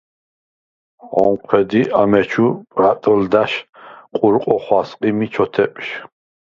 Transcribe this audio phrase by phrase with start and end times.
[1.23, 3.51] ონჴვედ ი ამეჩუ პრატჷლდა̈შ
[4.15, 5.79] ყურყვ ოხა̈სყ ი მი ჩოთეპჟ.